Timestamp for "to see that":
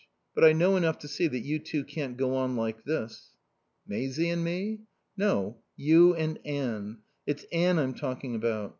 1.01-1.41